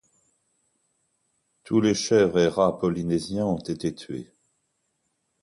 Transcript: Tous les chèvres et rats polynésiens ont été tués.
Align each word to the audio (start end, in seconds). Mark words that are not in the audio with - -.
Tous 1.63 1.79
les 1.79 1.93
chèvres 1.93 2.39
et 2.39 2.47
rats 2.47 2.79
polynésiens 2.79 3.45
ont 3.45 3.59
été 3.59 3.93
tués. 3.93 4.33